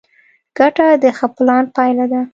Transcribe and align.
ګټه 0.57 0.87
د 1.03 1.05
ښه 1.17 1.27
پلان 1.35 1.63
پایله 1.75 2.05
ده. 2.11 2.21